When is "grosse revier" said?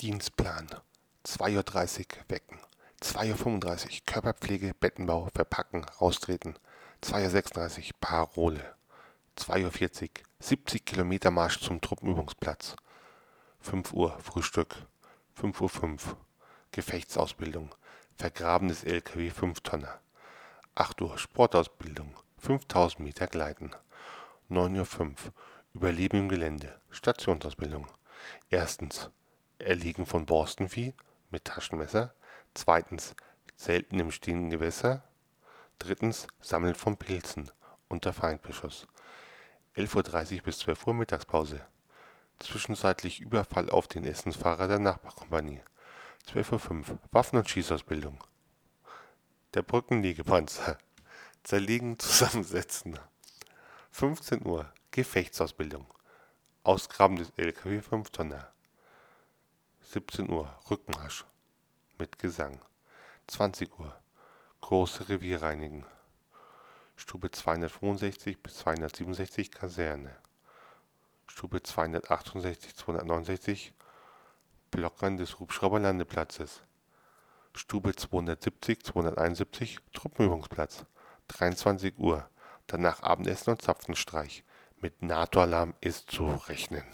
64.60-65.42